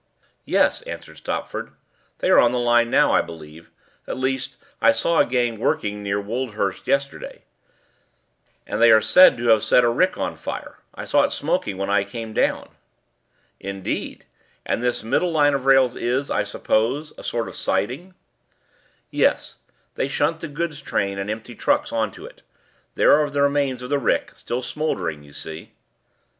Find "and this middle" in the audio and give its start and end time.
14.65-15.31